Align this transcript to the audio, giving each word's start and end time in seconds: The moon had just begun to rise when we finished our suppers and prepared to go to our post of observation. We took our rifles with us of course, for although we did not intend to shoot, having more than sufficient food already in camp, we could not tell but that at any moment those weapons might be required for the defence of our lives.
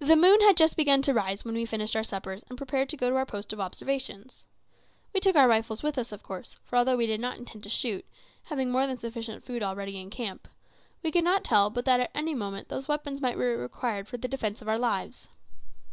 The 0.00 0.16
moon 0.16 0.40
had 0.40 0.56
just 0.56 0.76
begun 0.76 1.00
to 1.02 1.14
rise 1.14 1.44
when 1.44 1.54
we 1.54 1.64
finished 1.66 1.94
our 1.94 2.02
suppers 2.02 2.42
and 2.48 2.58
prepared 2.58 2.88
to 2.88 2.96
go 2.96 3.08
to 3.10 3.14
our 3.14 3.24
post 3.24 3.52
of 3.52 3.60
observation. 3.60 4.28
We 5.12 5.20
took 5.20 5.36
our 5.36 5.46
rifles 5.46 5.84
with 5.84 5.98
us 5.98 6.10
of 6.10 6.24
course, 6.24 6.56
for 6.64 6.74
although 6.74 6.96
we 6.96 7.06
did 7.06 7.20
not 7.20 7.38
intend 7.38 7.62
to 7.62 7.68
shoot, 7.70 8.04
having 8.46 8.72
more 8.72 8.88
than 8.88 8.98
sufficient 8.98 9.44
food 9.44 9.62
already 9.62 10.00
in 10.00 10.10
camp, 10.10 10.48
we 11.04 11.12
could 11.12 11.22
not 11.22 11.44
tell 11.44 11.70
but 11.70 11.84
that 11.84 12.00
at 12.00 12.10
any 12.12 12.34
moment 12.34 12.70
those 12.70 12.88
weapons 12.88 13.20
might 13.20 13.38
be 13.38 13.44
required 13.44 14.08
for 14.08 14.16
the 14.16 14.26
defence 14.26 14.60
of 14.60 14.68
our 14.68 14.80
lives. 14.80 15.28